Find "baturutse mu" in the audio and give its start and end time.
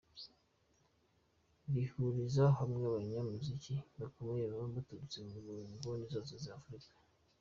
4.75-5.31